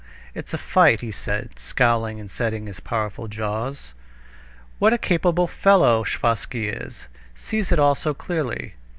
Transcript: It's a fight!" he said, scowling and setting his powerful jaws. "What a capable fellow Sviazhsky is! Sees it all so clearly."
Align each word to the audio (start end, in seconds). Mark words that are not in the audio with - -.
It's 0.33 0.51
a 0.51 0.57
fight!" 0.57 1.01
he 1.01 1.11
said, 1.11 1.59
scowling 1.59 2.19
and 2.19 2.31
setting 2.31 2.65
his 2.65 2.79
powerful 2.79 3.27
jaws. 3.27 3.93
"What 4.79 4.93
a 4.93 4.97
capable 4.97 5.45
fellow 5.45 6.03
Sviazhsky 6.03 6.69
is! 6.87 7.05
Sees 7.35 7.71
it 7.71 7.77
all 7.77 7.93
so 7.93 8.15
clearly." 8.15 8.73